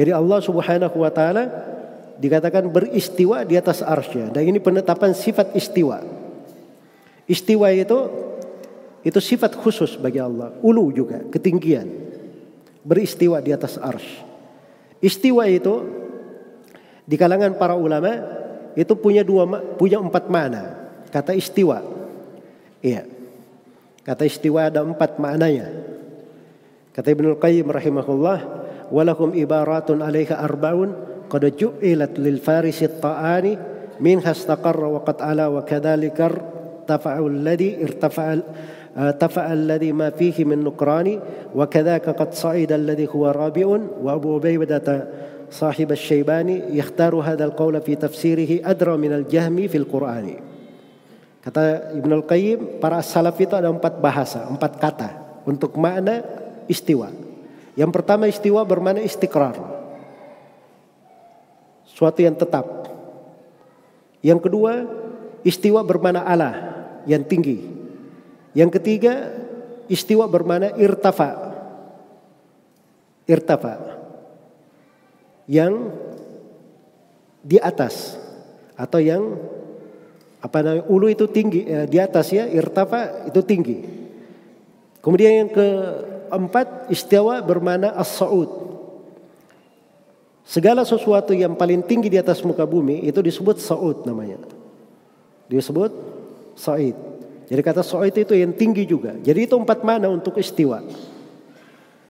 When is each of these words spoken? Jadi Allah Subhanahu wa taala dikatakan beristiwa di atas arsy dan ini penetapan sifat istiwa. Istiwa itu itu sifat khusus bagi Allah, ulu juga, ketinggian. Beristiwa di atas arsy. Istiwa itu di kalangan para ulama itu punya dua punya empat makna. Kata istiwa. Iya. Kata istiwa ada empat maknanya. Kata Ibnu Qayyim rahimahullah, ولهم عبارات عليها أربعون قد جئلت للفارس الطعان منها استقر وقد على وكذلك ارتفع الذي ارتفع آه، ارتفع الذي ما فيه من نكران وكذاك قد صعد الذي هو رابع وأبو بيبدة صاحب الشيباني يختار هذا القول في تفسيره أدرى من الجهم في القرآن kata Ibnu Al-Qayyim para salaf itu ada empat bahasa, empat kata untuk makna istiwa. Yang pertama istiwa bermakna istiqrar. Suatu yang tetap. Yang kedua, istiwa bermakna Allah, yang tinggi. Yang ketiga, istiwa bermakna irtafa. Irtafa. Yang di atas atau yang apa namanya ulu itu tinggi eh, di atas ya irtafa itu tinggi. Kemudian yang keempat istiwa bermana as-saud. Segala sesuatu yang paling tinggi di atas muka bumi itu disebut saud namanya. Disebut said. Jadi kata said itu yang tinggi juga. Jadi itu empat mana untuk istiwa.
Jadi 0.00 0.16
Allah 0.16 0.40
Subhanahu 0.40 0.96
wa 0.96 1.12
taala 1.12 1.44
dikatakan 2.16 2.72
beristiwa 2.72 3.44
di 3.44 3.60
atas 3.60 3.84
arsy 3.84 4.32
dan 4.32 4.48
ini 4.48 4.56
penetapan 4.56 5.12
sifat 5.12 5.52
istiwa. 5.52 6.00
Istiwa 7.28 7.68
itu 7.68 8.08
itu 9.04 9.20
sifat 9.20 9.60
khusus 9.60 10.00
bagi 10.00 10.16
Allah, 10.16 10.56
ulu 10.64 10.88
juga, 10.88 11.20
ketinggian. 11.28 11.84
Beristiwa 12.80 13.44
di 13.44 13.52
atas 13.52 13.76
arsy. 13.76 14.24
Istiwa 15.04 15.44
itu 15.52 15.84
di 17.04 17.20
kalangan 17.20 17.60
para 17.60 17.76
ulama 17.76 18.24
itu 18.72 18.96
punya 18.96 19.20
dua 19.20 19.44
punya 19.76 20.00
empat 20.00 20.32
makna. 20.32 20.80
Kata 21.12 21.36
istiwa. 21.36 21.84
Iya. 22.80 23.04
Kata 24.00 24.24
istiwa 24.24 24.64
ada 24.64 24.80
empat 24.80 25.20
maknanya. 25.20 25.68
Kata 26.96 27.12
Ibnu 27.12 27.36
Qayyim 27.36 27.68
rahimahullah, 27.68 28.59
ولهم 28.92 29.32
عبارات 29.40 29.90
عليها 29.90 30.44
أربعون 30.44 30.92
قد 31.30 31.56
جئلت 31.56 32.18
للفارس 32.18 32.82
الطعان 32.82 33.56
منها 34.00 34.30
استقر 34.30 34.84
وقد 34.84 35.22
على 35.22 35.46
وكذلك 35.46 36.20
ارتفع 36.20 37.26
الذي 37.26 37.84
ارتفع 37.84 38.36
آه، 38.96 39.08
ارتفع 39.08 39.52
الذي 39.52 39.92
ما 39.92 40.10
فيه 40.10 40.44
من 40.44 40.64
نكران 40.64 41.20
وكذاك 41.54 42.08
قد 42.08 42.34
صعد 42.34 42.72
الذي 42.72 43.08
هو 43.14 43.26
رابع 43.26 43.78
وأبو 44.02 44.38
بيبدة 44.38 45.08
صاحب 45.50 45.92
الشيباني 45.92 46.62
يختار 46.78 47.14
هذا 47.14 47.44
القول 47.44 47.80
في 47.80 47.94
تفسيره 47.94 48.70
أدرى 48.70 48.96
من 48.96 49.12
الجهم 49.12 49.68
في 49.68 49.78
القرآن 49.78 50.34
kata 51.40 51.96
Ibnu 51.96 52.20
Al-Qayyim 52.20 52.78
para 52.78 53.00
salaf 53.00 53.40
itu 53.40 53.56
ada 53.56 53.72
empat 53.72 53.96
bahasa, 53.98 54.44
empat 54.48 54.76
kata 54.76 55.10
untuk 55.48 55.72
makna 55.80 56.20
istiwa. 56.68 57.08
Yang 57.80 57.90
pertama 57.96 58.28
istiwa 58.28 58.60
bermakna 58.60 59.00
istiqrar. 59.00 59.56
Suatu 61.88 62.20
yang 62.20 62.36
tetap. 62.36 62.68
Yang 64.20 64.40
kedua, 64.44 64.84
istiwa 65.48 65.80
bermakna 65.80 66.20
Allah, 66.20 66.54
yang 67.08 67.24
tinggi. 67.24 67.64
Yang 68.52 68.76
ketiga, 68.76 69.32
istiwa 69.88 70.28
bermakna 70.28 70.76
irtafa. 70.76 71.56
Irtafa. 73.24 73.96
Yang 75.48 75.96
di 77.40 77.56
atas 77.56 78.20
atau 78.76 79.00
yang 79.00 79.40
apa 80.44 80.60
namanya 80.60 80.84
ulu 80.92 81.08
itu 81.08 81.24
tinggi 81.32 81.64
eh, 81.64 81.88
di 81.88 81.96
atas 81.96 82.28
ya 82.28 82.44
irtafa 82.44 83.32
itu 83.32 83.40
tinggi. 83.40 83.78
Kemudian 85.00 85.32
yang 85.44 85.50
keempat 86.30 86.86
istiwa 86.94 87.42
bermana 87.42 87.90
as-saud. 87.98 88.70
Segala 90.46 90.86
sesuatu 90.86 91.34
yang 91.34 91.58
paling 91.58 91.82
tinggi 91.82 92.06
di 92.06 92.18
atas 92.18 92.42
muka 92.46 92.62
bumi 92.62 93.02
itu 93.06 93.18
disebut 93.18 93.58
saud 93.58 94.06
namanya. 94.06 94.38
Disebut 95.50 95.90
said. 96.54 96.94
Jadi 97.50 97.60
kata 97.66 97.82
said 97.82 98.14
itu 98.14 98.34
yang 98.38 98.54
tinggi 98.54 98.86
juga. 98.86 99.18
Jadi 99.18 99.50
itu 99.50 99.54
empat 99.58 99.82
mana 99.82 100.06
untuk 100.06 100.38
istiwa. 100.38 100.82